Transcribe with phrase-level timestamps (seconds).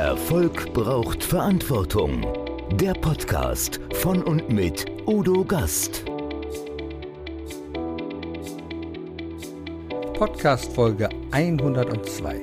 [0.00, 2.26] Erfolg braucht Verantwortung.
[2.72, 6.06] Der Podcast von und mit Udo Gast.
[10.14, 12.40] Podcast Folge 102.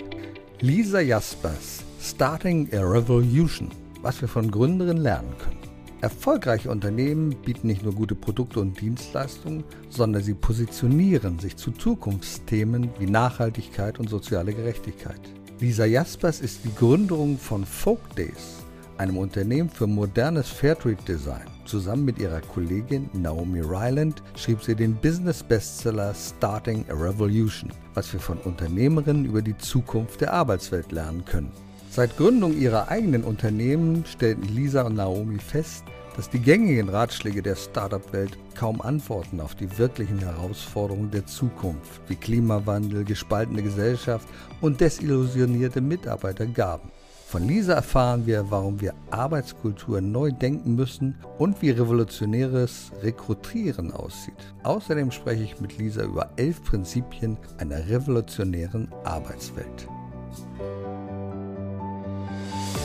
[0.62, 3.72] Lisa Jaspers, Starting a Revolution,
[4.04, 5.58] was wir von Gründerinnen lernen können.
[6.02, 12.92] Erfolgreiche Unternehmen bieten nicht nur gute Produkte und Dienstleistungen, sondern sie positionieren sich zu Zukunftsthemen
[13.00, 15.20] wie Nachhaltigkeit und soziale Gerechtigkeit.
[15.60, 18.62] Lisa Jaspers ist die Gründerin von Folk Days,
[19.00, 21.48] einem Unternehmen für modernes Fairtrade Design.
[21.66, 28.20] Zusammen mit ihrer Kollegin Naomi Ryland schrieb sie den Business-Bestseller Starting a Revolution, was wir
[28.20, 31.52] von Unternehmerinnen über die Zukunft der Arbeitswelt lernen können.
[31.90, 35.86] Seit Gründung ihrer eigenen Unternehmen stellten Lisa und Naomi fest,
[36.18, 42.16] dass die gängigen Ratschläge der Startup-Welt kaum Antworten auf die wirklichen Herausforderungen der Zukunft wie
[42.16, 44.28] Klimawandel, gespaltene Gesellschaft
[44.60, 46.92] und desillusionierte Mitarbeiter gaben.
[47.28, 54.56] Von Lisa erfahren wir, warum wir Arbeitskultur neu denken müssen und wie revolutionäres Rekrutieren aussieht.
[54.64, 59.88] Außerdem spreche ich mit Lisa über elf Prinzipien einer revolutionären Arbeitswelt.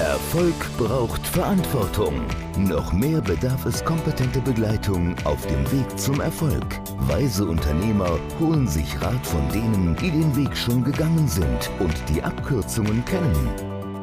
[0.00, 2.26] Erfolg braucht Verantwortung.
[2.56, 6.64] Noch mehr bedarf es kompetente Begleitung auf dem Weg zum Erfolg.
[7.08, 12.22] Weise Unternehmer holen sich Rat von denen, die den Weg schon gegangen sind und die
[12.22, 13.50] Abkürzungen kennen.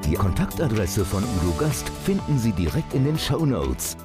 [0.06, 3.98] Die Kontaktadresse von Udo Gast finden Sie direkt in den Show Notes.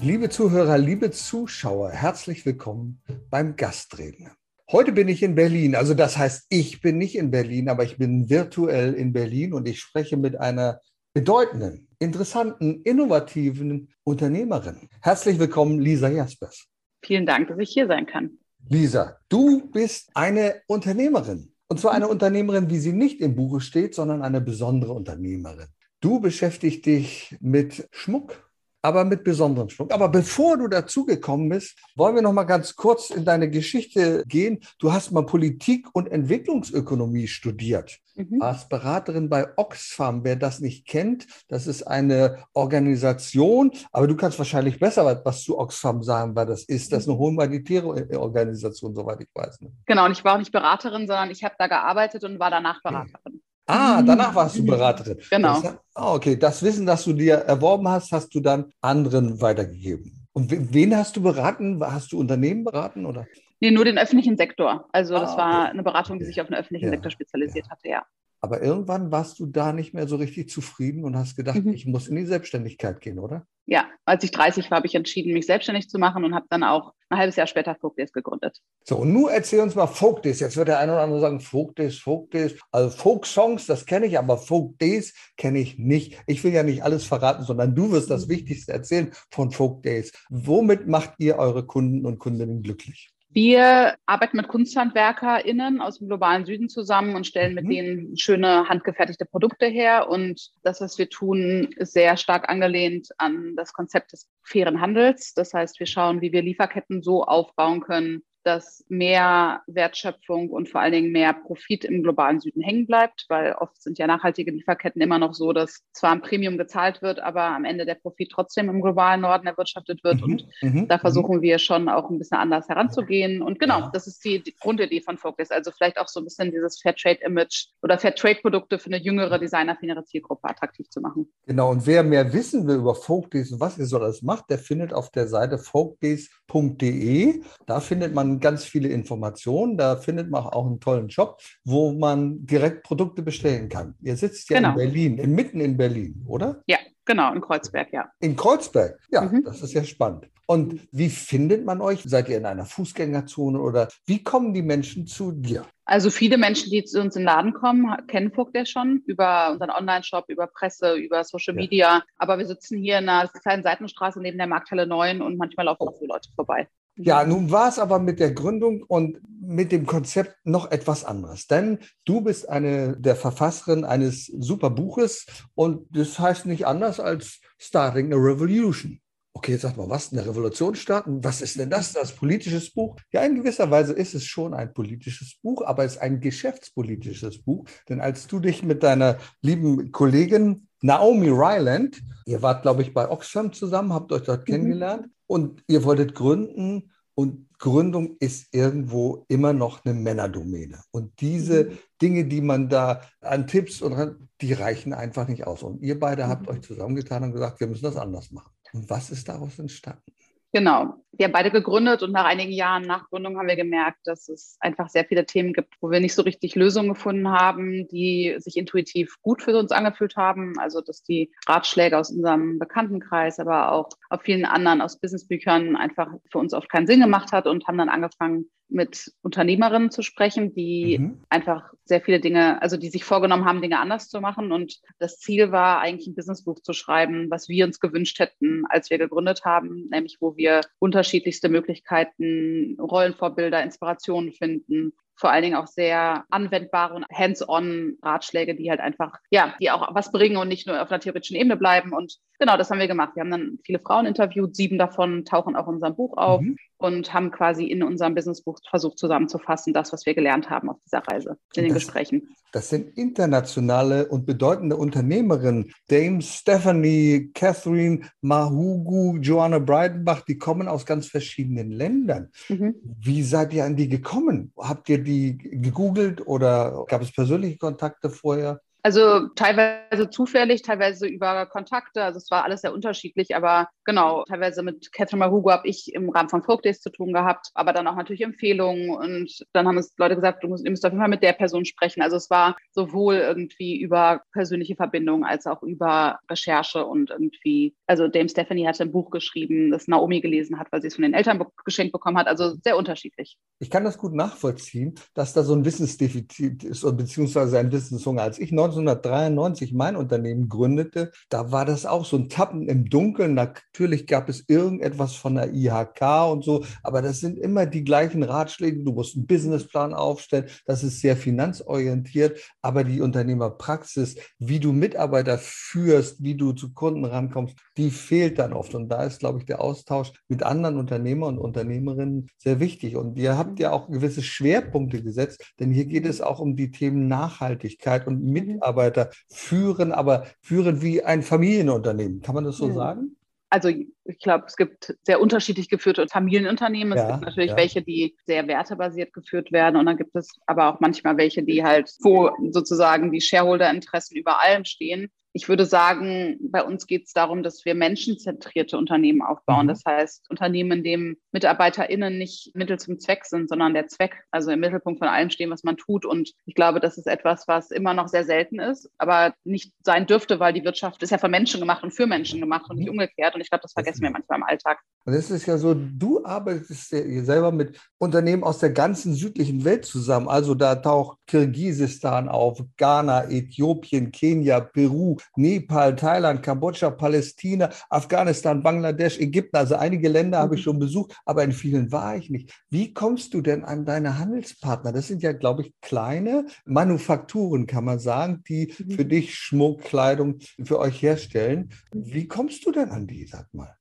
[0.00, 4.30] Liebe Zuhörer, liebe Zuschauer, herzlich willkommen beim Gastreden.
[4.70, 5.76] Heute bin ich in Berlin.
[5.76, 9.68] Also das heißt, ich bin nicht in Berlin, aber ich bin virtuell in Berlin und
[9.68, 10.80] ich spreche mit einer
[11.16, 14.90] bedeutenden, interessanten, innovativen Unternehmerin.
[15.00, 16.66] Herzlich willkommen, Lisa Jaspers.
[17.02, 18.32] Vielen Dank, dass ich hier sein kann.
[18.68, 21.54] Lisa, du bist eine Unternehmerin.
[21.68, 25.68] Und zwar eine Unternehmerin, wie sie nicht im Buche steht, sondern eine besondere Unternehmerin.
[26.02, 28.45] Du beschäftigst dich mit Schmuck,
[28.86, 29.92] aber mit besonderem Schmuck.
[29.92, 34.60] Aber bevor du dazugekommen bist, wollen wir noch mal ganz kurz in deine Geschichte gehen.
[34.78, 37.98] Du hast mal Politik und Entwicklungsökonomie studiert.
[38.14, 38.40] Mhm.
[38.40, 40.22] Warst Beraterin bei Oxfam.
[40.22, 45.58] Wer das nicht kennt, das ist eine Organisation, aber du kannst wahrscheinlich besser was zu
[45.58, 46.92] Oxfam sagen, weil das ist.
[46.92, 47.88] Das ist eine humanitäre
[48.18, 49.62] Organisation, soweit ich weiß.
[49.62, 49.72] Ne?
[49.86, 52.80] Genau, und ich war auch nicht Beraterin, sondern ich habe da gearbeitet und war danach
[52.82, 53.42] Beraterin.
[53.66, 55.18] Ah, danach warst du Beraterin.
[55.28, 55.60] Genau.
[55.60, 60.26] Das, ah, okay, das Wissen, das du dir erworben hast, hast du dann anderen weitergegeben.
[60.32, 61.82] Und wen hast du beraten?
[61.82, 63.26] Hast du Unternehmen beraten oder?
[63.60, 64.86] Nee, nur den öffentlichen Sektor.
[64.92, 67.72] Also das ah, war eine Beratung, die sich auf den öffentlichen ja, Sektor spezialisiert ja.
[67.72, 68.06] hatte, ja.
[68.40, 71.72] Aber irgendwann warst du da nicht mehr so richtig zufrieden und hast gedacht, mhm.
[71.72, 73.46] ich muss in die Selbstständigkeit gehen, oder?
[73.68, 76.62] Ja, als ich 30 war, habe ich entschieden, mich selbstständig zu machen und habe dann
[76.62, 78.60] auch ein halbes Jahr später Folkdays gegründet.
[78.84, 80.38] So, und nun erzähl uns mal Folkdays.
[80.38, 82.54] Jetzt wird der eine oder andere sagen, Folkdays, Folkdays.
[82.70, 86.16] Also Folk-Songs, das kenne ich, aber Folkdays kenne ich nicht.
[86.28, 88.30] Ich will ja nicht alles verraten, sondern du wirst das mhm.
[88.30, 90.12] Wichtigste erzählen von Folkdays.
[90.30, 93.15] Womit macht ihr eure Kunden und Kundinnen glücklich?
[93.36, 97.54] Wir arbeiten mit KunsthandwerkerInnen aus dem globalen Süden zusammen und stellen mhm.
[97.54, 100.08] mit denen schöne handgefertigte Produkte her.
[100.08, 105.34] Und das, was wir tun, ist sehr stark angelehnt an das Konzept des fairen Handels.
[105.34, 110.80] Das heißt, wir schauen, wie wir Lieferketten so aufbauen können, dass mehr Wertschöpfung und vor
[110.80, 115.02] allen Dingen mehr Profit im globalen Süden hängen bleibt, weil oft sind ja nachhaltige Lieferketten
[115.02, 118.68] immer noch so, dass zwar ein Premium gezahlt wird, aber am Ende der Profit trotzdem
[118.68, 120.20] im globalen Norden erwirtschaftet wird.
[120.20, 121.00] Mhm, und mhm, da mhm.
[121.00, 123.42] versuchen wir schon auch ein bisschen anders heranzugehen.
[123.42, 123.90] Und genau, ja.
[123.92, 125.50] das ist die, die Grundidee von Focus.
[125.50, 130.48] Also vielleicht auch so ein bisschen dieses Fairtrade-Image oder Fairtrade-Produkte für eine jüngere, designerfinere Zielgruppe
[130.48, 131.28] attraktiv zu machen.
[131.46, 134.58] Genau, und wer mehr wissen will über Folkdays und was ihr so alles macht, der
[134.58, 137.40] findet auf der Seite folkdays.de.
[137.66, 139.76] Da findet man ganz viele Informationen.
[139.76, 143.94] Da findet man auch einen tollen Job, wo man direkt Produkte bestellen kann.
[144.02, 144.70] Ihr sitzt ja genau.
[144.70, 146.62] in Berlin, mitten in Berlin, oder?
[146.66, 148.10] Ja, genau, in Kreuzberg, ja.
[148.20, 149.44] In Kreuzberg, ja, mhm.
[149.44, 150.28] das ist ja spannend.
[150.46, 152.02] Und wie findet man euch?
[152.04, 155.64] Seid ihr in einer Fußgängerzone oder wie kommen die Menschen zu dir?
[155.84, 159.50] Also viele Menschen, die zu uns in den Laden kommen, kennen Vogt ja schon über
[159.50, 161.60] unseren Online-Shop, über Presse, über Social ja.
[161.60, 162.02] Media.
[162.18, 165.88] Aber wir sitzen hier in einer kleinen Seitenstraße neben der Markthalle 9 und manchmal laufen
[165.88, 166.68] auch so Leute vorbei.
[166.98, 171.46] Ja, nun war es aber mit der Gründung und mit dem Konzept noch etwas anderes.
[171.46, 177.40] Denn du bist eine der Verfasserin eines super Buches und das heißt nicht anders als
[177.58, 179.00] Starting a Revolution.
[179.34, 181.22] Okay, jetzt sagt man, was, eine Revolution starten?
[181.22, 181.92] Was ist denn das?
[181.92, 182.96] Das politisches Buch?
[183.12, 187.42] Ja, in gewisser Weise ist es schon ein politisches Buch, aber es ist ein geschäftspolitisches
[187.42, 187.66] Buch.
[187.90, 193.10] Denn als du dich mit deiner lieben Kollegin Naomi Ryland, ihr wart, glaube ich, bei
[193.10, 194.52] Oxfam zusammen, habt euch dort mhm.
[194.52, 200.82] kennengelernt und ihr wolltet gründen, Und Gründung ist irgendwo immer noch eine Männerdomäne.
[200.90, 201.78] Und diese mhm.
[202.02, 205.62] Dinge, die man da an Tipps und die reichen einfach nicht aus.
[205.62, 206.48] Und ihr beide habt mhm.
[206.48, 208.52] euch zusammengetan und gesagt, wir müssen das anders machen.
[208.74, 210.12] Und was ist daraus entstanden?
[210.56, 210.94] Genau.
[211.12, 214.56] Wir haben beide gegründet und nach einigen Jahren nach Gründung haben wir gemerkt, dass es
[214.60, 218.56] einfach sehr viele Themen gibt, wo wir nicht so richtig Lösungen gefunden haben, die sich
[218.56, 220.54] intuitiv gut für uns angefühlt haben.
[220.58, 226.10] Also, dass die Ratschläge aus unserem Bekanntenkreis, aber auch auf vielen anderen aus Businessbüchern einfach
[226.32, 230.54] für uns oft keinen Sinn gemacht hat und haben dann angefangen, mit Unternehmerinnen zu sprechen,
[230.54, 231.24] die mhm.
[231.28, 234.52] einfach sehr viele Dinge, also die sich vorgenommen haben, Dinge anders zu machen.
[234.52, 238.90] Und das Ziel war eigentlich ein Businessbuch zu schreiben, was wir uns gewünscht hätten, als
[238.90, 245.66] wir gegründet haben, nämlich wo wir unterschiedlichste Möglichkeiten, Rollenvorbilder, Inspirationen finden, vor allen Dingen auch
[245.66, 250.66] sehr anwendbare und hands-on Ratschläge, die halt einfach, ja, die auch was bringen und nicht
[250.66, 251.94] nur auf einer theoretischen Ebene bleiben.
[251.94, 253.12] Und genau, das haben wir gemacht.
[253.14, 256.58] Wir haben dann viele Frauen interviewt, sieben davon tauchen auch in unserem Buch auf mhm.
[256.78, 260.98] Und haben quasi in unserem Businessbuch versucht zusammenzufassen, das, was wir gelernt haben auf dieser
[260.98, 262.28] Reise in den das, Gesprächen.
[262.52, 265.72] Das sind internationale und bedeutende Unternehmerinnen.
[265.88, 272.30] Dame Stephanie, Catherine Mahugu, Joanna Breidenbach, die kommen aus ganz verschiedenen Ländern.
[272.48, 272.74] Mhm.
[272.82, 274.52] Wie seid ihr an die gekommen?
[274.58, 278.60] Habt ihr die gegoogelt oder gab es persönliche Kontakte vorher?
[278.86, 282.04] Also teilweise zufällig, teilweise über Kontakte.
[282.04, 286.08] Also es war alles sehr unterschiedlich, aber genau, teilweise mit Catherine Mahugo habe ich im
[286.08, 289.76] Rahmen von Folk Days zu tun gehabt, aber dann auch natürlich Empfehlungen und dann haben
[289.76, 292.00] es Leute gesagt, du musst, ihr müsst auf jeden Fall mit der Person sprechen.
[292.00, 298.06] Also es war sowohl irgendwie über persönliche Verbindungen als auch über Recherche und irgendwie, also
[298.06, 301.14] Dame Stephanie hatte ein Buch geschrieben, das Naomi gelesen hat, weil sie es von den
[301.14, 302.28] Eltern geschenkt bekommen hat.
[302.28, 303.36] Also sehr unterschiedlich.
[303.58, 308.22] Ich kann das gut nachvollziehen, dass da so ein Wissensdefizit ist, beziehungsweise ein Wissenshunger.
[308.22, 312.88] Als ich 19 1993 mein Unternehmen gründete, da war das auch so ein Tappen im
[312.88, 313.34] Dunkeln.
[313.34, 318.22] Natürlich gab es irgendetwas von der IHK und so, aber das sind immer die gleichen
[318.22, 318.82] Ratschläge.
[318.82, 320.46] Du musst einen Businessplan aufstellen.
[320.64, 327.04] Das ist sehr finanzorientiert, aber die Unternehmerpraxis, wie du Mitarbeiter führst, wie du zu Kunden
[327.04, 328.74] rankommst, die fehlt dann oft.
[328.74, 332.96] Und da ist, glaube ich, der Austausch mit anderen Unternehmern und Unternehmerinnen sehr wichtig.
[332.96, 336.70] Und ihr habt ja auch gewisse Schwerpunkte gesetzt, denn hier geht es auch um die
[336.70, 338.65] Themen Nachhaltigkeit und Mitarbeiter.
[338.66, 342.20] Mitarbeiter führen, aber führen wie ein Familienunternehmen.
[342.20, 342.74] Kann man das so ja.
[342.74, 343.16] sagen?
[343.48, 343.70] Also
[344.08, 346.92] ich glaube, es gibt sehr unterschiedlich geführte Familienunternehmen.
[346.92, 347.56] Es ja, gibt natürlich ja.
[347.56, 351.64] welche, die sehr wertebasiert geführt werden und dann gibt es aber auch manchmal welche, die
[351.64, 357.12] halt, wo sozusagen die Shareholder-Interessen über allem stehen ich würde sagen, bei uns geht es
[357.12, 359.66] darum, dass wir menschenzentrierte Unternehmen aufbauen.
[359.66, 359.68] Mhm.
[359.68, 364.50] Das heißt, Unternehmen, in dem MitarbeiterInnen nicht Mittel zum Zweck sind, sondern der Zweck, also
[364.50, 366.06] im Mittelpunkt von allem stehen, was man tut.
[366.06, 370.06] Und ich glaube, das ist etwas, was immer noch sehr selten ist, aber nicht sein
[370.06, 372.86] dürfte, weil die Wirtschaft ist ja von Menschen gemacht und für Menschen gemacht und nicht
[372.86, 372.92] mhm.
[372.92, 373.34] umgekehrt.
[373.34, 374.78] Und ich glaube, das vergessen wir manchmal im Alltag.
[375.06, 379.64] Und es ist ja so, du arbeitest ja selber mit Unternehmen aus der ganzen südlichen
[379.64, 380.28] Welt zusammen.
[380.28, 389.20] Also da taucht Kirgisistan auf, Ghana, Äthiopien, Kenia, Peru, Nepal, Thailand, Kambodscha, Palästina, Afghanistan, Bangladesch,
[389.20, 389.56] Ägypten.
[389.56, 390.42] Also einige Länder mhm.
[390.42, 390.64] habe ich mhm.
[390.64, 392.52] schon besucht, aber in vielen war ich nicht.
[392.68, 394.90] Wie kommst du denn an deine Handelspartner?
[394.90, 398.90] Das sind ja, glaube ich, kleine Manufakturen, kann man sagen, die mhm.
[398.90, 401.70] für dich Schmuck, Kleidung für euch herstellen.
[401.92, 403.76] Wie kommst du denn an die, sag mal?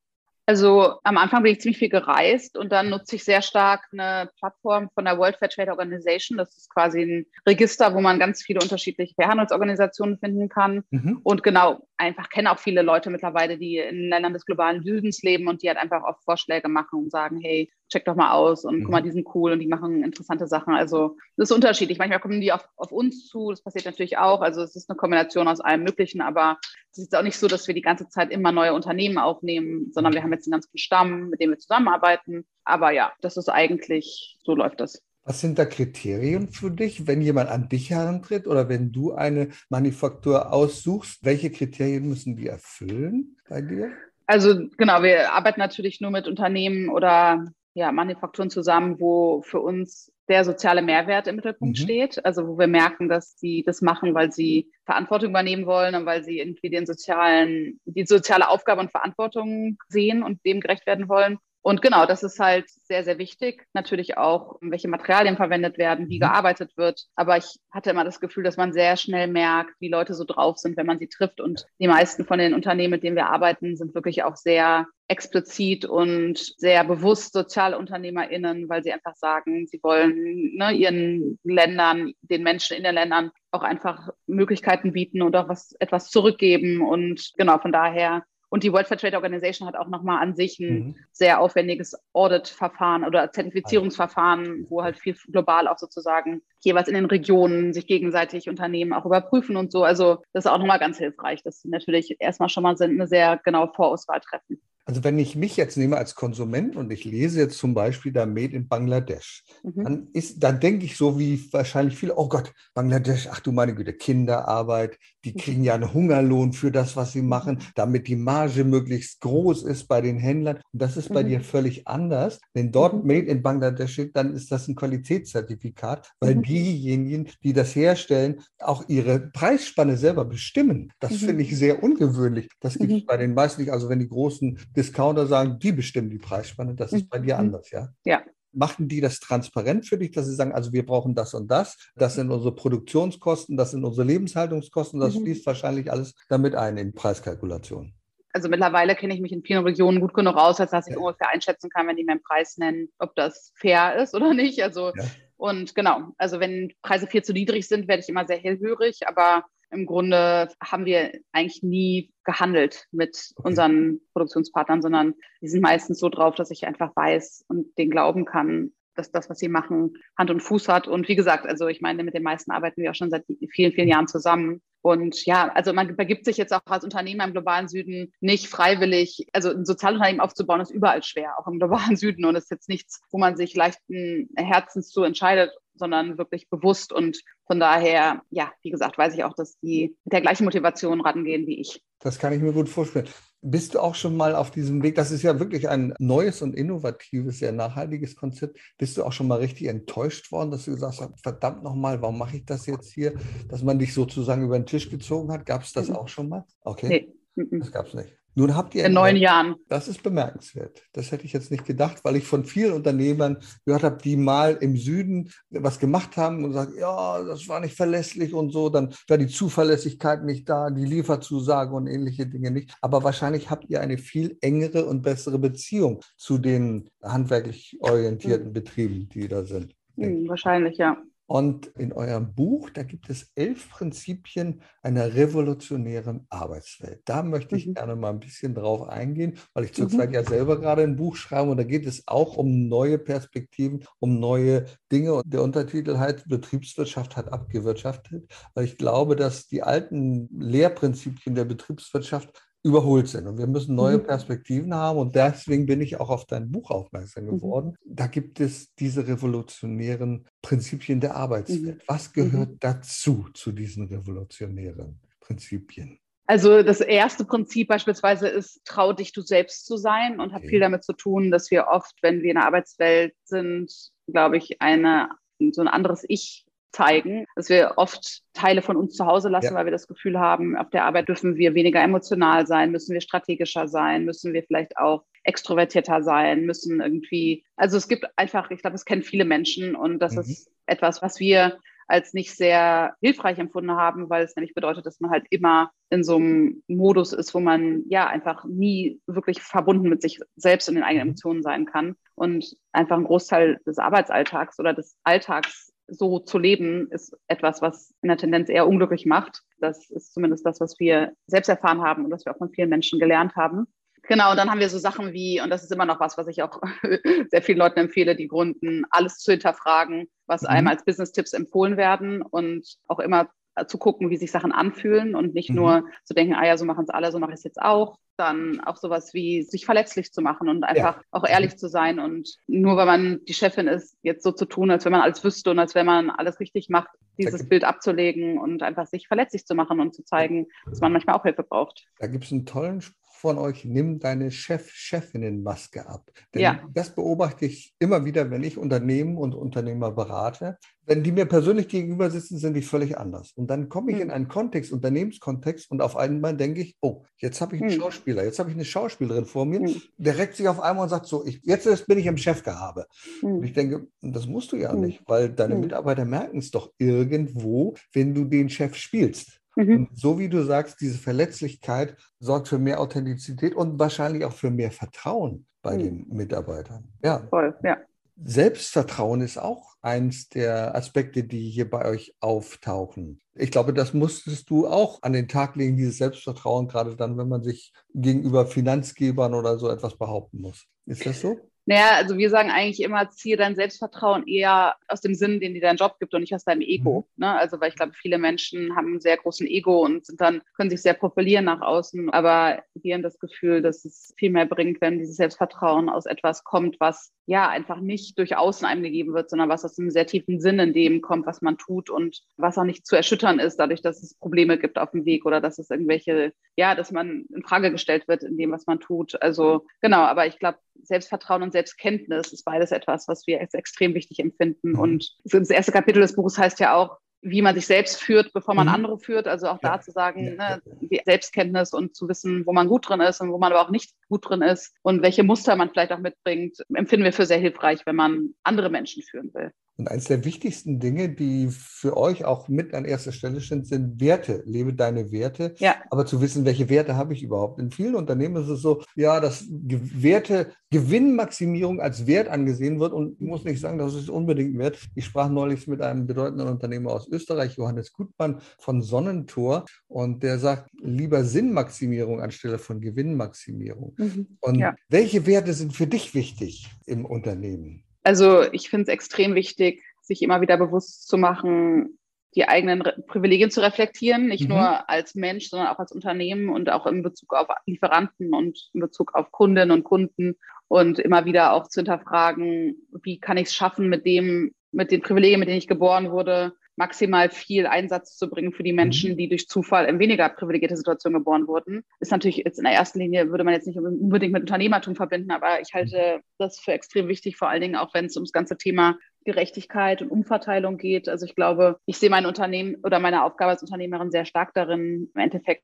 [0.47, 4.29] Also am Anfang bin ich ziemlich viel gereist und dann nutze ich sehr stark eine
[4.37, 6.37] Plattform von der World Fair Trade Organization.
[6.37, 10.83] Das ist quasi ein Register, wo man ganz viele unterschiedliche Fairhandelsorganisationen finden kann.
[10.91, 11.19] Mhm.
[11.23, 15.47] Und genau, einfach kenne auch viele Leute mittlerweile, die in Ländern des globalen Südens leben
[15.47, 18.79] und die halt einfach auch Vorschläge machen und sagen, hey, check doch mal aus und
[18.79, 18.83] mhm.
[18.83, 20.73] guck mal, die sind cool und die machen interessante Sachen.
[20.73, 21.97] Also das ist unterschiedlich.
[21.97, 24.41] Manchmal kommen die auf, auf uns zu, das passiert natürlich auch.
[24.41, 26.57] Also es ist eine Kombination aus allem Möglichen, aber
[26.91, 30.13] es ist auch nicht so, dass wir die ganze Zeit immer neue Unternehmen aufnehmen, sondern
[30.13, 32.45] wir haben jetzt einen ganzen Stamm, mit dem wir zusammenarbeiten.
[32.63, 35.01] Aber ja, das ist eigentlich, so läuft das.
[35.27, 39.49] Was sind da Kriterien für dich, wenn jemand an dich herantritt oder wenn du eine
[39.69, 41.25] Manufaktur aussuchst?
[41.25, 43.91] Welche Kriterien müssen die erfüllen bei dir?
[44.27, 50.11] Also genau, wir arbeiten natürlich nur mit Unternehmen oder ja, Manufakturen zusammen, wo für uns
[50.27, 51.83] der soziale Mehrwert im Mittelpunkt mhm.
[51.83, 52.23] steht.
[52.23, 56.23] Also wo wir merken, dass sie das machen, weil sie Verantwortung übernehmen wollen und weil
[56.23, 61.39] sie irgendwie den sozialen, die soziale Aufgabe und Verantwortung sehen und dem gerecht werden wollen.
[61.65, 63.65] Und genau, das ist halt sehr, sehr wichtig.
[63.73, 66.19] Natürlich auch, welche Materialien verwendet werden, wie mhm.
[66.19, 67.07] gearbeitet wird.
[67.15, 70.59] Aber ich hatte immer das Gefühl, dass man sehr schnell merkt, wie Leute so drauf
[70.59, 71.41] sind, wenn man sie trifft.
[71.41, 75.85] Und die meisten von den Unternehmen, mit denen wir arbeiten, sind wirklich auch sehr explizit
[75.85, 82.77] und sehr bewusst SozialunternehmerInnen, weil sie einfach sagen, sie wollen ne, ihren Ländern, den Menschen
[82.77, 86.87] in den Ländern auch einfach Möglichkeiten bieten und auch was, etwas zurückgeben.
[86.87, 90.59] Und genau, von daher Und die World Fair Trade Organization hat auch nochmal an sich
[90.59, 90.95] ein mhm.
[91.11, 97.73] sehr aufwendiges Audit-Verfahren oder Zertifizierungsverfahren, wo halt viel global auch sozusagen jeweils in den Regionen
[97.73, 99.83] sich gegenseitig Unternehmen auch überprüfen und so.
[99.83, 103.39] Also das ist auch nochmal ganz hilfreich, dass sie natürlich erstmal schon mal eine sehr
[103.43, 104.61] genaue Vorauswahl treffen.
[104.85, 108.27] Also wenn ich mich jetzt nehme als Konsument und ich lese jetzt zum Beispiel da
[108.27, 109.83] Made in Bangladesch, mhm.
[109.83, 113.73] dann ist, dann denke ich so wie wahrscheinlich viele, oh Gott, Bangladesch, ach du meine
[113.73, 115.37] Güte, Kinderarbeit, die mhm.
[115.37, 119.87] kriegen ja einen Hungerlohn für das, was sie machen, damit die Marge möglichst groß ist
[119.87, 120.57] bei den Händlern.
[120.71, 121.29] Und das ist bei mhm.
[121.29, 122.39] dir völlig anders.
[122.53, 123.07] Wenn dort mhm.
[123.07, 126.43] Made in Bangladesch steht, dann ist das ein Qualitätszertifikat, weil mhm.
[126.43, 130.91] diejenigen, die das herstellen, auch ihre Preisspanne selber bestimmen.
[130.99, 132.49] Das finde ich sehr ungewöhnlich.
[132.59, 133.71] Das gibt es bei den meisten nicht.
[133.71, 137.71] Also wenn die großen Discounter sagen, die bestimmen die Preisspanne, das ist bei dir anders,
[137.71, 137.89] ja?
[138.03, 141.51] Ja, Machen die das transparent für dich, dass sie sagen, also wir brauchen das und
[141.51, 145.23] das, das sind unsere Produktionskosten, das sind unsere Lebenshaltungskosten, das mhm.
[145.23, 147.93] fließt wahrscheinlich alles damit ein in Preiskalkulationen.
[148.35, 150.99] Also mittlerweile kenne ich mich in vielen Regionen gut genug aus, als dass ich ja.
[150.99, 154.61] ungefähr einschätzen kann, wenn die mir einen Preis nennen, ob das fair ist oder nicht.
[154.61, 155.05] Also ja.
[155.37, 159.45] und genau, also wenn Preise viel zu niedrig sind, werde ich immer sehr hellhörig, aber
[159.71, 163.49] im Grunde haben wir eigentlich nie gehandelt mit okay.
[163.49, 168.25] unseren Produktionspartnern, sondern die sind meistens so drauf, dass ich einfach weiß und denen glauben
[168.25, 170.87] kann, dass das, was sie machen, Hand und Fuß hat.
[170.87, 173.73] Und wie gesagt, also ich meine, mit den meisten arbeiten wir auch schon seit vielen,
[173.73, 174.61] vielen Jahren zusammen.
[174.81, 179.27] Und ja, also man begibt sich jetzt auch als Unternehmer im globalen Süden nicht freiwillig,
[179.33, 182.25] also ein Sozialunternehmen aufzubauen, ist überall schwer, auch im globalen Süden.
[182.25, 186.93] Und es ist jetzt nichts, wo man sich leichten Herzens zu entscheidet, sondern wirklich bewusst.
[186.93, 191.01] Und von daher, ja, wie gesagt, weiß ich auch, dass die mit der gleichen Motivation
[191.01, 191.81] rangehen wie ich.
[191.99, 193.07] Das kann ich mir gut vorstellen.
[193.41, 194.95] Bist du auch schon mal auf diesem Weg?
[194.95, 198.59] Das ist ja wirklich ein neues und innovatives, sehr nachhaltiges Konzept.
[198.77, 202.17] Bist du auch schon mal richtig enttäuscht worden, dass du gesagt hast, verdammt nochmal, warum
[202.17, 203.13] mache ich das jetzt hier?
[203.49, 205.45] Dass man dich sozusagen über den Tisch gezogen hat?
[205.45, 205.95] Gab es das mhm.
[205.95, 206.43] auch schon mal?
[206.61, 207.13] Okay.
[207.35, 207.59] Nee.
[207.59, 208.17] Das gab es nicht.
[208.37, 209.55] Nun habt ihr in neun Jahren.
[209.69, 210.83] Das ist bemerkenswert.
[210.91, 214.57] Das hätte ich jetzt nicht gedacht, weil ich von vielen Unternehmern gehört habe, die mal
[214.59, 218.93] im Süden was gemacht haben und sagen, ja, das war nicht verlässlich und so, dann
[219.07, 222.75] war die Zuverlässigkeit nicht da, die Lieferzusage und ähnliche Dinge nicht.
[222.81, 228.53] Aber wahrscheinlich habt ihr eine viel engere und bessere Beziehung zu den handwerklich orientierten mhm.
[228.53, 229.73] Betrieben, die da sind.
[229.95, 230.97] Mhm, wahrscheinlich, ja.
[231.27, 237.01] Und in eurem Buch, da gibt es elf Prinzipien einer revolutionären Arbeitswelt.
[237.05, 237.73] Da möchte ich mhm.
[237.73, 240.15] gerne mal ein bisschen drauf eingehen, weil ich zurzeit mhm.
[240.15, 244.19] ja selber gerade ein Buch schreibe und da geht es auch um neue Perspektiven, um
[244.19, 245.15] neue Dinge.
[245.15, 251.45] Und der Untertitel heißt Betriebswirtschaft hat abgewirtschaftet, weil ich glaube, dass die alten Lehrprinzipien der
[251.45, 253.27] Betriebswirtschaft überholt sind.
[253.27, 254.05] Und wir müssen neue mhm.
[254.05, 254.97] Perspektiven haben.
[254.97, 257.29] Und deswegen bin ich auch auf dein Buch aufmerksam mhm.
[257.29, 257.75] geworden.
[257.85, 261.77] Da gibt es diese revolutionären Prinzipien der Arbeitswelt.
[261.77, 261.83] Mhm.
[261.87, 265.99] Was gehört dazu, zu diesen revolutionären Prinzipien?
[266.25, 270.33] Also das erste Prinzip beispielsweise ist, trau dich du selbst zu sein und okay.
[270.33, 273.71] hat viel damit zu tun, dass wir oft, wenn wir in der Arbeitswelt sind,
[274.07, 275.09] glaube ich, eine,
[275.51, 276.44] so ein anderes Ich
[276.75, 279.55] zeigen, dass wir oft Teile von uns zu Hause lassen, ja.
[279.55, 283.01] weil wir das Gefühl haben, auf der Arbeit dürfen wir weniger emotional sein, müssen wir
[283.01, 288.61] strategischer sein, müssen wir vielleicht auch extrovertierter sein, müssen irgendwie, also es gibt einfach, ich
[288.61, 290.21] glaube, es kennen viele Menschen und das mhm.
[290.21, 294.99] ist etwas, was wir als nicht sehr hilfreich empfunden haben, weil es nämlich bedeutet, dass
[294.99, 299.87] man halt immer in so einem Modus ist, wo man ja einfach nie wirklich verbunden
[299.87, 301.09] mit sich selbst und den eigenen mhm.
[301.11, 306.87] Emotionen sein kann und einfach ein Großteil des Arbeitsalltags oder des Alltags so zu leben,
[306.91, 309.43] ist etwas, was in der Tendenz eher unglücklich macht.
[309.59, 312.69] Das ist zumindest das, was wir selbst erfahren haben und was wir auch von vielen
[312.69, 313.67] Menschen gelernt haben.
[314.07, 316.27] Genau, und dann haben wir so Sachen wie, und das ist immer noch was, was
[316.27, 316.61] ich auch
[317.29, 320.49] sehr vielen Leuten empfehle, die Gründen, alles zu hinterfragen, was mhm.
[320.49, 323.29] einem als Business-Tipps empfohlen werden und auch immer
[323.67, 325.55] zu gucken, wie sich Sachen anfühlen und nicht mhm.
[325.55, 327.97] nur zu denken, ah ja, so machen es alle, so mache ich es jetzt auch.
[328.17, 331.03] Dann auch sowas wie sich verletzlich zu machen und einfach ja.
[331.11, 334.71] auch ehrlich zu sein und nur weil man die Chefin ist, jetzt so zu tun,
[334.71, 338.37] als wenn man alles wüsste und als wenn man alles richtig macht, dieses Bild abzulegen
[338.37, 341.85] und einfach sich verletzlich zu machen und zu zeigen, dass man manchmal auch Hilfe braucht.
[341.99, 346.11] Da gibt es einen tollen Spruch von euch, nimm deine Chef-Chefinnen-Maske ab.
[346.33, 346.59] Denn ja.
[346.73, 350.57] das beobachte ich immer wieder, wenn ich Unternehmen und Unternehmer berate.
[350.85, 353.31] Wenn die mir persönlich gegenüber sitzen, sind die völlig anders.
[353.35, 354.03] Und dann komme ich hm.
[354.03, 357.79] in einen Kontext, Unternehmenskontext, und auf einmal denke ich, oh, jetzt habe ich einen hm.
[357.79, 359.81] Schauspieler, jetzt habe ich eine Schauspielerin vor mir, hm.
[359.97, 362.85] der reckt sich auf einmal und sagt so, ich, jetzt bin ich im Chefgehabe.
[363.21, 363.37] Hm.
[363.37, 364.81] Und ich denke, das musst du ja hm.
[364.81, 365.61] nicht, weil deine hm.
[365.61, 369.41] Mitarbeiter merken es doch irgendwo, wenn du den Chef spielst.
[369.55, 369.89] Mhm.
[369.93, 374.71] So wie du sagst, diese Verletzlichkeit sorgt für mehr Authentizität und wahrscheinlich auch für mehr
[374.71, 375.83] Vertrauen bei mhm.
[375.83, 376.87] den Mitarbeitern.
[377.03, 377.25] Ja.
[377.29, 377.77] Voll, ja.
[378.23, 383.19] Selbstvertrauen ist auch eins der Aspekte, die hier bei euch auftauchen.
[383.33, 387.27] Ich glaube, das musstest du auch an den Tag legen, dieses Selbstvertrauen, gerade dann, wenn
[387.27, 390.65] man sich gegenüber Finanzgebern oder so etwas behaupten muss.
[390.85, 391.37] Ist das so?
[391.67, 395.61] Naja, also wir sagen eigentlich immer, ziehe dein Selbstvertrauen eher aus dem Sinn, den dir
[395.61, 397.07] dein Job gibt und nicht aus deinem Ego.
[397.15, 397.25] Mhm.
[397.25, 397.39] Ne?
[397.39, 400.69] Also weil ich glaube, viele Menschen haben einen sehr großen Ego und sind dann, können
[400.69, 402.11] sich sehr profilieren nach außen.
[402.11, 406.43] Aber wir haben das Gefühl, dass es viel mehr bringt, wenn dieses Selbstvertrauen aus etwas
[406.43, 410.05] kommt, was ja einfach nicht durch Außen einem gegeben wird, sondern was aus einem sehr
[410.05, 413.57] tiefen Sinn in dem kommt, was man tut und was auch nicht zu erschüttern ist,
[413.57, 417.25] dadurch, dass es Probleme gibt auf dem Weg oder dass es irgendwelche, ja, dass man
[417.33, 419.19] in Frage gestellt wird in dem, was man tut.
[419.21, 423.93] Also genau, aber ich glaube, Selbstvertrauen und Selbstkenntnis ist beides etwas, was wir als extrem
[423.93, 424.71] wichtig empfinden.
[424.71, 424.79] Mhm.
[424.79, 428.53] Und das erste Kapitel des Buches heißt ja auch, wie man sich selbst führt, bevor
[428.53, 428.73] man mhm.
[428.73, 429.27] andere führt.
[429.27, 429.77] Also auch ja.
[429.77, 430.57] da zu sagen, ja.
[430.57, 433.61] ne, die Selbstkenntnis und zu wissen, wo man gut drin ist und wo man aber
[433.61, 437.25] auch nicht gut drin ist und welche Muster man vielleicht auch mitbringt, empfinden wir für
[437.25, 439.51] sehr hilfreich, wenn man andere Menschen führen will.
[439.77, 443.99] Und eines der wichtigsten Dinge, die für euch auch mit an erster Stelle sind, sind
[443.99, 444.41] Werte.
[444.45, 445.53] Lebe deine Werte.
[445.57, 445.75] Ja.
[445.89, 447.59] Aber zu wissen, welche Werte habe ich überhaupt.
[447.59, 452.93] In vielen Unternehmen ist es so, ja, dass Werte, Gewinnmaximierung als Wert angesehen wird.
[452.93, 454.79] Und ich muss nicht sagen, das ist unbedingt wert.
[454.95, 459.65] Ich sprach neulich mit einem bedeutenden Unternehmer aus Österreich, Johannes Gutmann von Sonnentor.
[459.87, 463.93] Und der sagt, lieber Sinnmaximierung anstelle von Gewinnmaximierung.
[463.97, 464.37] Mhm.
[464.39, 464.73] Und ja.
[464.87, 467.84] welche Werte sind für dich wichtig im Unternehmen?
[468.05, 471.97] Also ich finde es extrem wichtig, sich immer wieder bewusst zu machen,
[472.35, 474.49] die eigenen Privilegien zu reflektieren, nicht mhm.
[474.49, 478.81] nur als Mensch, sondern auch als Unternehmen und auch in Bezug auf Lieferanten und in
[478.81, 480.35] Bezug auf Kundinnen und Kunden
[480.67, 485.01] und immer wieder auch zu hinterfragen, wie kann ich es schaffen, mit dem, mit den
[485.01, 489.17] Privilegien, mit denen ich geboren wurde, maximal viel Einsatz zu bringen für die Menschen, mhm.
[489.17, 491.83] die durch Zufall in weniger privilegierte Situationen geboren wurden.
[491.99, 495.31] Ist natürlich jetzt in der ersten Linie, würde man jetzt nicht unbedingt mit Unternehmertum verbinden,
[495.31, 498.57] aber ich halte das für extrem wichtig, vor allen Dingen auch wenn es ums ganze
[498.57, 501.09] Thema Gerechtigkeit und Umverteilung geht.
[501.09, 505.09] Also ich glaube, ich sehe mein Unternehmen oder meine Aufgabe als Unternehmerin sehr stark darin,
[505.13, 505.63] im Endeffekt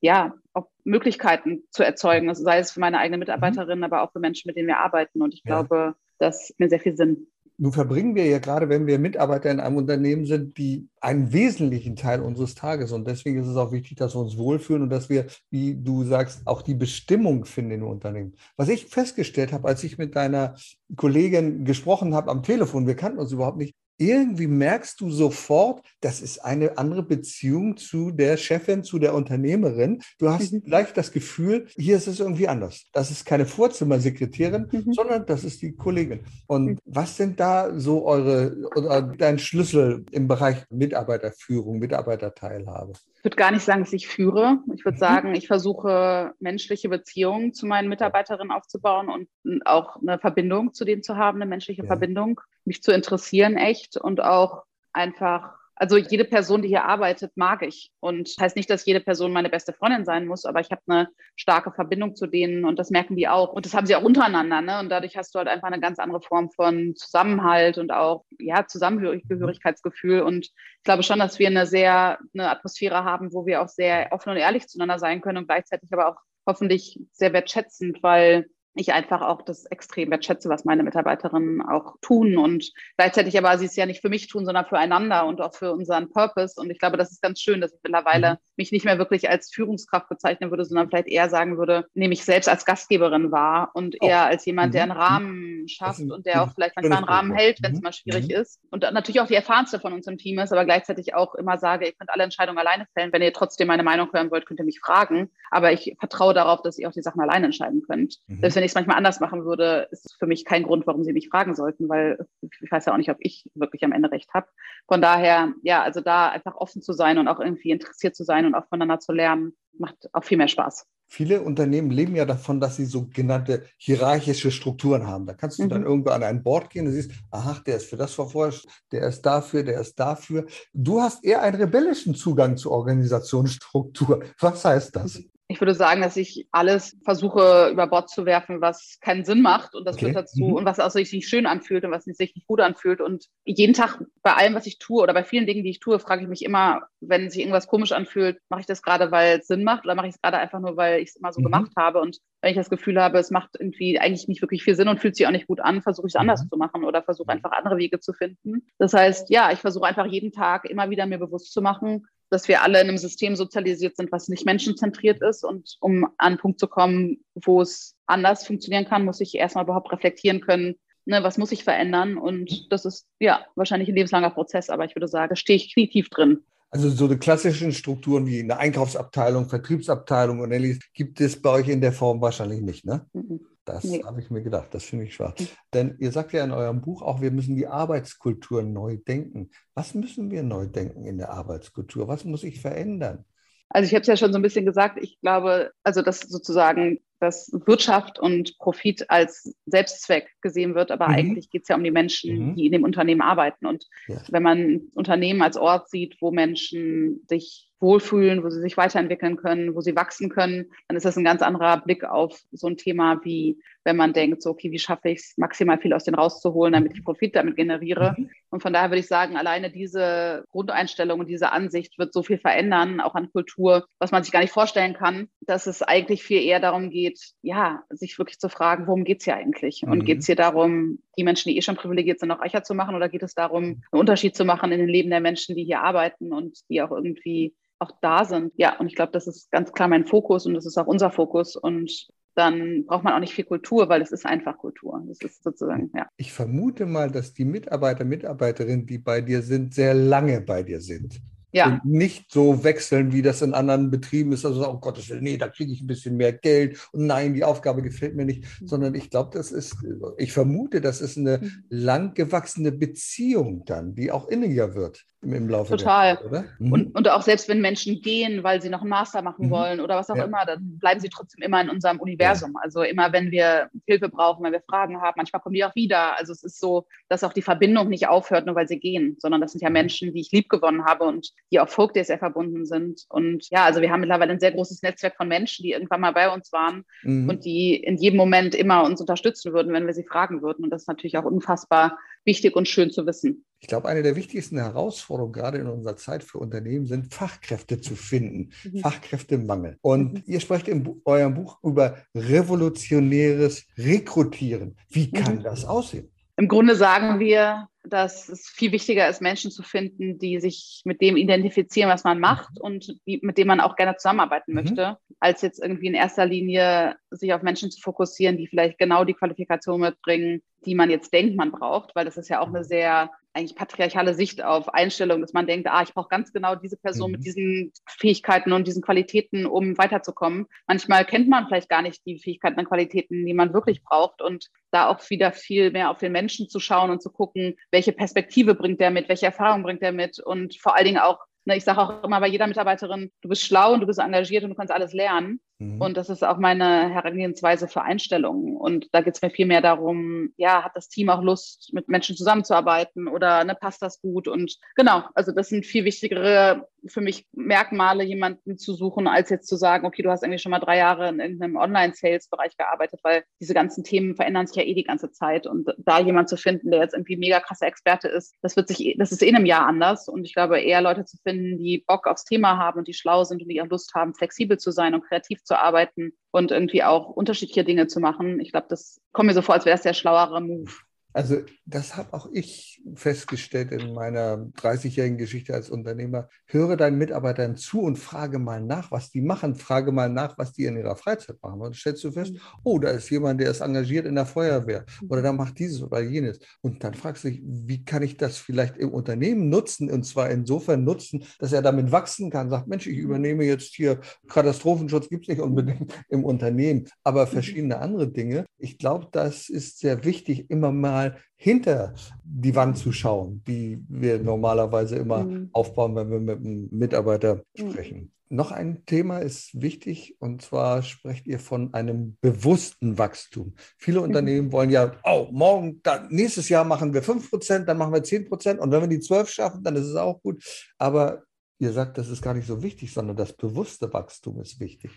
[0.00, 3.84] ja, auch Möglichkeiten zu erzeugen, also sei es für meine eigenen Mitarbeiterinnen, mhm.
[3.84, 5.22] aber auch für Menschen, mit denen wir arbeiten.
[5.22, 5.62] Und ich ja.
[5.62, 7.26] glaube, das mir sehr viel Sinn.
[7.56, 11.94] Nun verbringen wir ja gerade, wenn wir Mitarbeiter in einem Unternehmen sind, die einen wesentlichen
[11.94, 12.90] Teil unseres Tages.
[12.90, 16.02] Und deswegen ist es auch wichtig, dass wir uns wohlfühlen und dass wir, wie du
[16.02, 18.34] sagst, auch die Bestimmung finden im Unternehmen.
[18.56, 20.56] Was ich festgestellt habe, als ich mit deiner
[20.96, 26.20] Kollegin gesprochen habe am Telefon, wir kannten uns überhaupt nicht, irgendwie merkst du sofort, das
[26.20, 30.00] ist eine andere Beziehung zu der Chefin, zu der Unternehmerin.
[30.18, 30.62] Du hast mhm.
[30.66, 32.86] leicht das Gefühl, hier ist es irgendwie anders.
[32.92, 34.92] Das ist keine Vorzimmersekretärin, mhm.
[34.92, 36.20] sondern das ist die Kollegin.
[36.46, 36.78] Und mhm.
[36.84, 42.94] was sind da so eure oder dein Schlüssel im Bereich Mitarbeiterführung, Mitarbeiterteilhabe?
[43.24, 44.58] Ich würde gar nicht sagen, dass ich führe.
[44.74, 45.00] Ich würde mhm.
[45.00, 51.02] sagen, ich versuche menschliche Beziehungen zu meinen Mitarbeiterinnen aufzubauen und auch eine Verbindung zu denen
[51.02, 51.86] zu haben, eine menschliche ja.
[51.86, 57.62] Verbindung, mich zu interessieren echt und auch einfach also jede Person, die hier arbeitet, mag
[57.62, 57.90] ich.
[58.00, 61.08] Und heißt nicht, dass jede Person meine beste Freundin sein muss, aber ich habe eine
[61.36, 63.52] starke Verbindung zu denen und das merken die auch.
[63.52, 64.60] Und das haben sie auch untereinander.
[64.60, 64.78] Ne?
[64.78, 68.66] Und dadurch hast du halt einfach eine ganz andere Form von Zusammenhalt und auch ja,
[68.66, 70.20] Zusammengehörigkeitsgefühl.
[70.22, 74.08] Und ich glaube schon, dass wir eine sehr eine Atmosphäre haben, wo wir auch sehr
[74.12, 78.92] offen und ehrlich zueinander sein können und gleichzeitig aber auch hoffentlich sehr wertschätzend, weil ich
[78.92, 83.76] einfach auch das extrem wertschätze, was meine Mitarbeiterinnen auch tun und gleichzeitig aber sie es
[83.76, 86.60] ja nicht für mich tun, sondern füreinander und auch für unseren Purpose.
[86.60, 88.38] Und ich glaube, das ist ganz schön, dass ich mittlerweile mhm.
[88.56, 92.24] mich nicht mehr wirklich als Führungskraft bezeichnen würde, sondern vielleicht eher sagen würde, nehme ich
[92.24, 94.06] selbst als Gastgeberin wahr und oh.
[94.06, 94.98] eher als jemand, der einen mhm.
[94.98, 97.84] Rahmen schafft und der auch vielleicht manchmal einen Rahmen hält, wenn es mhm.
[97.84, 98.34] mal schwierig mhm.
[98.34, 98.60] ist.
[98.70, 101.86] Und natürlich auch die erfahrenste von uns im Team ist, aber gleichzeitig auch immer sage,
[101.86, 103.12] ihr könnt alle Entscheidungen alleine fällen.
[103.12, 105.30] Wenn ihr trotzdem meine Meinung hören wollt, könnt ihr mich fragen.
[105.50, 108.18] Aber ich vertraue darauf, dass ihr auch die Sachen alleine entscheiden könnt.
[108.26, 108.42] Mhm.
[108.64, 111.28] Wenn ich es manchmal anders machen würde, ist für mich kein Grund, warum Sie mich
[111.28, 114.46] fragen sollten, weil ich weiß ja auch nicht, ob ich wirklich am Ende recht habe.
[114.88, 118.46] Von daher, ja, also da einfach offen zu sein und auch irgendwie interessiert zu sein
[118.46, 120.86] und auch voneinander zu lernen, macht auch viel mehr Spaß.
[121.08, 125.26] Viele Unternehmen leben ja davon, dass sie sogenannte hierarchische Strukturen haben.
[125.26, 125.68] Da kannst du mhm.
[125.68, 129.06] dann irgendwo an ein Board gehen und siehst, aha, der ist für das verforscht, der
[129.08, 130.46] ist dafür, der ist dafür.
[130.72, 134.22] Du hast eher einen rebellischen Zugang zur Organisationsstruktur.
[134.40, 135.22] Was heißt das?
[135.48, 139.74] Ich würde sagen, dass ich alles versuche über Bord zu werfen, was keinen Sinn macht
[139.74, 140.06] und das okay.
[140.06, 140.54] führt dazu mhm.
[140.54, 143.02] und was auch sich nicht schön anfühlt und was sich nicht gut anfühlt.
[143.02, 145.98] Und jeden Tag bei allem, was ich tue oder bei vielen Dingen, die ich tue,
[145.98, 149.46] frage ich mich immer, wenn sich irgendwas komisch anfühlt, mache ich das gerade, weil es
[149.46, 151.44] Sinn macht oder mache ich es gerade einfach nur, weil ich es immer so mhm.
[151.44, 154.76] gemacht habe und wenn ich das Gefühl habe, es macht irgendwie eigentlich nicht wirklich viel
[154.76, 156.48] Sinn und fühlt sich auch nicht gut an, versuche ich es anders mhm.
[156.50, 157.36] zu machen oder versuche mhm.
[157.36, 158.66] einfach andere Wege zu finden.
[158.78, 162.48] Das heißt, ja, ich versuche einfach jeden Tag immer wieder mir bewusst zu machen, dass
[162.48, 165.44] wir alle in einem System sozialisiert sind, was nicht menschenzentriert ist.
[165.44, 169.64] Und um an einen Punkt zu kommen, wo es anders funktionieren kann, muss ich erstmal
[169.64, 172.16] überhaupt reflektieren können, Ne, was muss ich verändern?
[172.16, 176.08] Und das ist ja wahrscheinlich ein lebenslanger Prozess, aber ich würde sagen, stehe ich knietief
[176.08, 176.38] drin.
[176.70, 181.68] Also so die klassischen Strukturen wie eine Einkaufsabteilung, Vertriebsabteilung und ähnliches gibt es bei euch
[181.68, 183.06] in der Form wahrscheinlich nicht, ne?
[183.12, 183.40] Mhm.
[183.64, 184.02] Das nee.
[184.04, 185.34] habe ich mir gedacht, das finde ich schwach.
[185.38, 185.48] Mhm.
[185.72, 189.50] Denn ihr sagt ja in eurem Buch auch, wir müssen die Arbeitskultur neu denken.
[189.74, 192.08] Was müssen wir neu denken in der Arbeitskultur?
[192.08, 193.24] Was muss sich verändern?
[193.70, 197.00] Also ich habe es ja schon so ein bisschen gesagt, ich glaube, also dass sozusagen
[197.24, 201.14] dass Wirtschaft und Profit als Selbstzweck gesehen wird, aber mhm.
[201.14, 202.56] eigentlich geht es ja um die Menschen, mhm.
[202.56, 203.66] die in dem Unternehmen arbeiten.
[203.66, 204.20] Und ja.
[204.28, 209.74] wenn man Unternehmen als Ort sieht, wo Menschen sich wohlfühlen, wo sie sich weiterentwickeln können,
[209.74, 213.20] wo sie wachsen können, dann ist das ein ganz anderer Blick auf so ein Thema,
[213.22, 216.72] wie wenn man denkt, so, okay, wie schaffe ich es, maximal viel aus denen rauszuholen,
[216.72, 218.14] damit ich Profit damit generiere.
[218.16, 218.30] Mhm.
[218.48, 222.38] Und von daher würde ich sagen, alleine diese Grundeinstellung und diese Ansicht wird so viel
[222.38, 226.42] verändern, auch an Kultur, was man sich gar nicht vorstellen kann, dass es eigentlich viel
[226.42, 229.82] eher darum geht, ja, sich wirklich zu fragen, worum geht es hier eigentlich?
[229.82, 229.92] Mhm.
[229.92, 232.74] Und geht es hier darum, die Menschen, die eh schon privilegiert sind, noch reicher zu
[232.74, 235.64] machen oder geht es darum, einen Unterschied zu machen in den Leben der Menschen, die
[235.64, 238.52] hier arbeiten und die auch irgendwie auch da sind.
[238.56, 241.10] Ja, und ich glaube, das ist ganz klar mein Fokus und das ist auch unser
[241.10, 241.56] Fokus.
[241.56, 245.02] Und dann braucht man auch nicht viel Kultur, weil es ist einfach Kultur.
[245.06, 246.08] Das ist sozusagen, ja.
[246.16, 250.80] Ich vermute mal, dass die Mitarbeiter, Mitarbeiterinnen, die bei dir sind, sehr lange bei dir
[250.80, 251.20] sind.
[251.54, 251.80] Ja.
[251.84, 254.44] Nicht so wechseln, wie das in anderen Betrieben ist.
[254.44, 257.44] Also, oh Gottes Willen, nee, da kriege ich ein bisschen mehr Geld und nein, die
[257.44, 258.42] Aufgabe gefällt mir nicht.
[258.60, 258.66] Mhm.
[258.66, 259.76] Sondern ich glaube, das ist,
[260.18, 261.64] ich vermute, das ist eine mhm.
[261.68, 266.16] lang gewachsene Beziehung dann, die auch inniger wird im Laufe Total.
[266.16, 266.72] der Zeit, mhm.
[266.72, 269.50] und, und auch selbst wenn Menschen gehen, weil sie noch einen Master machen mhm.
[269.50, 270.24] wollen oder was auch ja.
[270.24, 272.52] immer, dann bleiben sie trotzdem immer in unserem Universum.
[272.54, 272.60] Ja.
[272.62, 276.18] Also immer, wenn wir Hilfe brauchen, wenn wir Fragen haben, manchmal kommen die auch wieder.
[276.18, 279.40] Also es ist so, dass auch die Verbindung nicht aufhört, nur weil sie gehen, sondern
[279.40, 279.74] das sind ja mhm.
[279.74, 283.04] Menschen, die ich lieb gewonnen habe und die auf Folk sehr verbunden sind.
[283.08, 286.12] Und ja, also wir haben mittlerweile ein sehr großes Netzwerk von Menschen, die irgendwann mal
[286.12, 287.28] bei uns waren mhm.
[287.28, 290.64] und die in jedem Moment immer uns unterstützen würden, wenn wir sie fragen würden.
[290.64, 293.44] Und das ist natürlich auch unfassbar wichtig und schön zu wissen.
[293.60, 297.96] Ich glaube, eine der wichtigsten Herausforderungen gerade in unserer Zeit für Unternehmen sind, Fachkräfte zu
[297.96, 298.80] finden, mhm.
[298.80, 299.78] Fachkräftemangel.
[299.80, 300.22] Und mhm.
[300.26, 304.76] ihr sprecht in eurem Buch über revolutionäres Rekrutieren.
[304.90, 305.42] Wie kann mhm.
[305.44, 306.10] das aussehen?
[306.36, 311.00] Im Grunde sagen wir, dass es viel wichtiger ist, Menschen zu finden, die sich mit
[311.02, 314.62] dem identifizieren, was man macht und die, mit dem man auch gerne zusammenarbeiten mhm.
[314.62, 319.04] möchte, als jetzt irgendwie in erster Linie sich auf Menschen zu fokussieren, die vielleicht genau
[319.04, 322.64] die Qualifikation mitbringen, die man jetzt denkt, man braucht, weil das ist ja auch eine
[322.64, 326.76] sehr eigentlich patriarchale Sicht auf Einstellung, dass man denkt, ah, ich brauche ganz genau diese
[326.76, 327.16] Person mhm.
[327.16, 330.46] mit diesen Fähigkeiten und diesen Qualitäten, um weiterzukommen.
[330.68, 334.46] Manchmal kennt man vielleicht gar nicht die Fähigkeiten und Qualitäten, die man wirklich braucht und
[334.70, 338.54] da auch wieder viel mehr auf den Menschen zu schauen und zu gucken, welche Perspektive
[338.54, 341.64] bringt der mit, welche Erfahrung bringt der mit und vor allen Dingen auch Ne, ich
[341.64, 344.56] sage auch immer bei jeder Mitarbeiterin, du bist schlau und du bist engagiert und du
[344.56, 345.40] kannst alles lernen.
[345.58, 345.80] Mhm.
[345.80, 348.56] Und das ist auch meine Herangehensweise für Einstellungen.
[348.56, 351.88] Und da geht es mir viel mehr darum, ja, hat das Team auch Lust, mit
[351.88, 354.28] Menschen zusammenzuarbeiten oder ne, passt das gut?
[354.28, 359.48] Und genau, also das sind viel wichtigere für mich Merkmale, jemanden zu suchen, als jetzt
[359.48, 363.24] zu sagen, okay, du hast irgendwie schon mal drei Jahre in irgendeinem Online-Sales-Bereich gearbeitet, weil
[363.40, 365.46] diese ganzen Themen verändern sich ja eh die ganze Zeit.
[365.46, 368.96] Und da jemand zu finden, der jetzt irgendwie mega krasser Experte ist, das wird sich,
[368.98, 370.08] das ist eh in einem Jahr anders.
[370.08, 373.24] Und ich glaube, eher Leute zu finden, die Bock aufs Thema haben und die schlau
[373.24, 376.82] sind und die auch Lust haben, flexibel zu sein und kreativ zu arbeiten und irgendwie
[376.82, 378.40] auch unterschiedliche Dinge zu machen.
[378.40, 380.72] Ich glaube, das kommt mir so vor, als wäre es der schlauere Move.
[381.14, 386.28] Also das habe auch ich festgestellt in meiner 30-jährigen Geschichte als Unternehmer.
[386.46, 389.54] Höre deinen Mitarbeitern zu und frage mal nach, was die machen.
[389.54, 391.60] Frage mal nach, was die in ihrer Freizeit machen.
[391.60, 392.40] Und dann stellst du fest, mhm.
[392.64, 396.00] oh, da ist jemand, der ist engagiert in der Feuerwehr oder der macht dieses oder
[396.00, 396.40] jenes.
[396.62, 399.92] Und dann fragst du dich, wie kann ich das vielleicht im Unternehmen nutzen?
[399.92, 402.50] Und zwar insofern nutzen, dass er damit wachsen kann.
[402.50, 407.30] Sagt, Mensch, ich übernehme jetzt hier Katastrophenschutz, gibt es nicht unbedingt im Unternehmen, aber mhm.
[407.30, 408.46] verschiedene andere Dinge.
[408.58, 413.82] Ich glaube, das ist sehr wichtig, immer mal mal hinter die Wand zu schauen, die
[413.88, 415.50] wir normalerweise immer mhm.
[415.52, 417.70] aufbauen, wenn wir mit einem Mitarbeiter mhm.
[417.70, 417.98] sprechen.
[417.98, 418.10] Mhm.
[418.30, 423.54] Noch ein Thema ist wichtig und zwar sprecht ihr von einem bewussten Wachstum.
[423.76, 424.04] Viele mhm.
[424.04, 428.58] Unternehmen wollen ja, oh, morgen, dann, nächstes Jahr machen wir 5%, dann machen wir 10%
[428.58, 430.42] und wenn wir die 12 schaffen, dann ist es auch gut.
[430.78, 431.22] Aber
[431.58, 434.90] ihr sagt, das ist gar nicht so wichtig, sondern das bewusste Wachstum ist wichtig.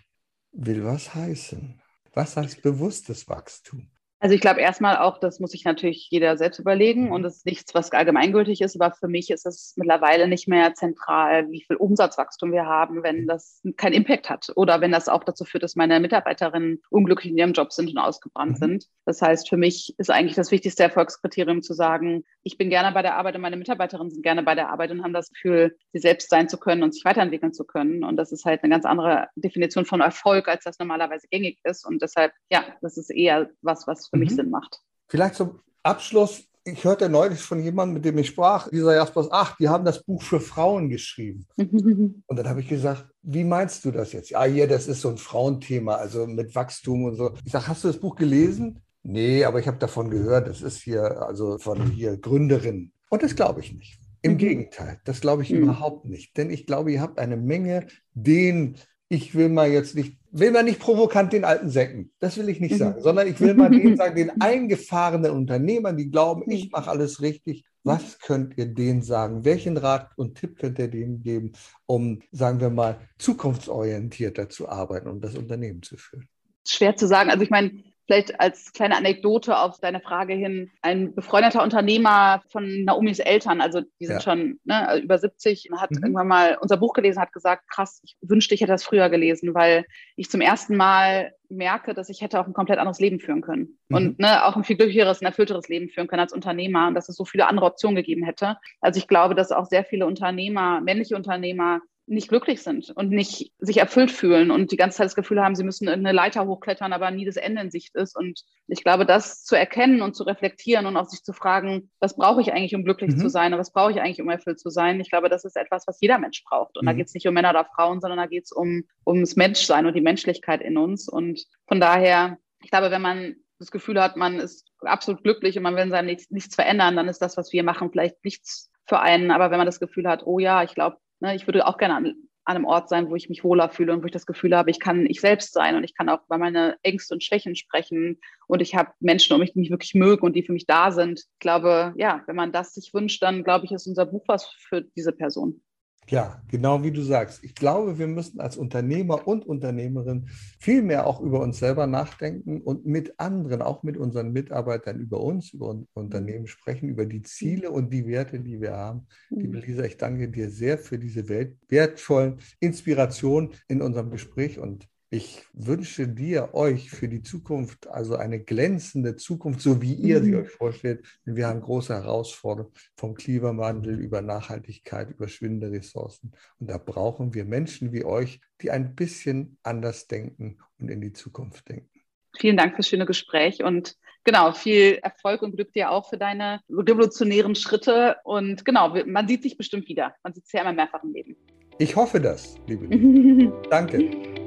[0.54, 1.80] Will was heißen?
[2.14, 3.92] Was heißt bewusstes Wachstum?
[4.20, 7.12] Also ich glaube erstmal auch, das muss sich natürlich jeder selbst überlegen mhm.
[7.12, 10.74] und es ist nichts, was allgemeingültig ist, aber für mich ist es mittlerweile nicht mehr
[10.74, 15.24] zentral, wie viel Umsatzwachstum wir haben, wenn das keinen Impact hat oder wenn das auch
[15.24, 18.66] dazu führt, dass meine Mitarbeiterinnen unglücklich in ihrem Job sind und ausgebrannt mhm.
[18.66, 18.86] sind.
[19.06, 23.04] Das heißt, für mich ist eigentlich das wichtigste Erfolgskriterium zu sagen, ich bin gerne bei
[23.04, 26.00] der Arbeit und meine Mitarbeiterinnen sind gerne bei der Arbeit und haben das Gefühl, sie
[26.00, 28.04] selbst sein zu können und sich weiterentwickeln zu können.
[28.04, 31.86] Und das ist halt eine ganz andere Definition von Erfolg, als das normalerweise gängig ist.
[31.86, 34.24] Und deshalb, ja, das ist eher was, was für mhm.
[34.24, 34.82] mich Sinn macht.
[35.08, 39.56] Vielleicht zum Abschluss, ich hörte neulich von jemandem, mit dem ich sprach, dieser Jaspers, ach,
[39.58, 41.46] die haben das Buch für Frauen geschrieben.
[41.58, 44.30] und dann habe ich gesagt, wie meinst du das jetzt?
[44.32, 47.34] Ja, hier, das ist so ein Frauenthema, also mit Wachstum und so.
[47.46, 48.82] Ich sage, hast du das Buch gelesen?
[49.04, 52.92] Nee, aber ich habe davon gehört, das ist hier, also von hier Gründerin.
[53.10, 54.00] Und das glaube ich nicht.
[54.22, 54.38] Im mhm.
[54.38, 55.64] Gegenteil, das glaube ich mhm.
[55.64, 56.36] überhaupt nicht.
[56.36, 58.76] Denn ich glaube, ihr habt eine Menge den
[59.10, 62.60] ich will mal jetzt nicht, will mal nicht provokant den alten Säcken, das will ich
[62.60, 62.78] nicht mhm.
[62.78, 66.72] sagen, sondern ich will mal denen sagen, den eingefahrenen Unternehmern, die glauben, ich mhm.
[66.72, 69.46] mache alles richtig, was könnt ihr denen sagen?
[69.46, 71.54] Welchen Rat und Tipp könnt ihr denen geben,
[71.86, 76.28] um, sagen wir mal, zukunftsorientierter zu arbeiten und das Unternehmen zu führen?
[76.68, 77.30] Schwer zu sagen.
[77.30, 77.72] Also ich meine,
[78.08, 80.72] Vielleicht als kleine Anekdote auf deine Frage hin.
[80.82, 84.22] Ein befreundeter Unternehmer von Naomis Eltern, also die sind ja.
[84.22, 85.98] schon ne, über 70, hat mhm.
[85.98, 89.54] irgendwann mal unser Buch gelesen, hat gesagt, krass, ich wünschte, ich hätte das früher gelesen,
[89.54, 93.42] weil ich zum ersten Mal merke, dass ich hätte auch ein komplett anderes Leben führen
[93.42, 93.78] können.
[93.90, 93.96] Mhm.
[93.96, 97.10] Und ne, auch ein viel glücklicheres, ein erfüllteres Leben führen können als Unternehmer und dass
[97.10, 98.58] es so viele andere Optionen gegeben hätte.
[98.80, 103.52] Also ich glaube, dass auch sehr viele Unternehmer, männliche Unternehmer, nicht glücklich sind und nicht
[103.60, 106.94] sich erfüllt fühlen und die ganze Zeit das Gefühl haben, sie müssen eine Leiter hochklettern,
[106.94, 108.16] aber nie das Ende in Sicht ist.
[108.16, 112.16] Und ich glaube, das zu erkennen und zu reflektieren und auch sich zu fragen, was
[112.16, 113.20] brauche ich eigentlich, um glücklich mhm.
[113.20, 115.58] zu sein und was brauche ich eigentlich, um erfüllt zu sein, ich glaube, das ist
[115.58, 116.78] etwas, was jeder Mensch braucht.
[116.78, 116.88] Und mhm.
[116.88, 119.86] da geht es nicht um Männer oder Frauen, sondern da geht es um ums Menschsein
[119.86, 121.10] und die Menschlichkeit in uns.
[121.10, 125.64] Und von daher, ich glaube, wenn man das Gefühl hat, man ist absolut glücklich und
[125.64, 128.72] man will in seinem nichts, nichts verändern, dann ist das, was wir machen, vielleicht nichts
[128.86, 129.32] für einen.
[129.32, 131.96] Aber wenn man das Gefühl hat, oh ja, ich glaube, Ne, ich würde auch gerne
[131.96, 132.06] an,
[132.46, 134.72] an einem Ort sein, wo ich mich wohler fühle und wo ich das Gefühl habe,
[134.72, 138.20] ich kann ich selbst sein und ich kann auch über meine Ängste und Schwächen sprechen
[138.48, 140.92] und ich habe Menschen um mich, die mich wirklich mögen und die für mich da
[140.92, 141.20] sind.
[141.20, 144.46] Ich glaube, ja, wenn man das sich wünscht, dann glaube ich, ist unser Buch was
[144.46, 145.62] für diese Person.
[146.10, 147.44] Ja, genau wie du sagst.
[147.44, 152.62] Ich glaube, wir müssen als Unternehmer und Unternehmerin viel mehr auch über uns selber nachdenken
[152.62, 157.24] und mit anderen, auch mit unseren Mitarbeitern über uns, über unser Unternehmen sprechen, über die
[157.24, 159.06] Ziele und die Werte, die wir haben.
[159.30, 159.64] Liebe mhm.
[159.64, 166.08] Lisa, ich danke dir sehr für diese wertvollen Inspirationen in unserem Gespräch und ich wünsche
[166.08, 170.40] dir, euch für die Zukunft, also eine glänzende Zukunft, so wie ihr sie mhm.
[170.40, 171.06] euch vorstellt.
[171.26, 176.34] Denn wir haben große Herausforderungen vom Klimawandel über Nachhaltigkeit, über schwindende Ressourcen.
[176.60, 181.14] Und da brauchen wir Menschen wie euch, die ein bisschen anders denken und in die
[181.14, 181.90] Zukunft denken.
[182.38, 186.60] Vielen Dank fürs schöne Gespräch und genau, viel Erfolg und Glück dir auch für deine
[186.70, 188.18] revolutionären Schritte.
[188.26, 190.16] Und genau, man sieht sich bestimmt wieder.
[190.22, 191.38] Man sieht sich ja immer mehrfach im Leben.
[191.80, 193.62] Ich hoffe das, liebe Liebe.
[193.70, 194.38] Danke.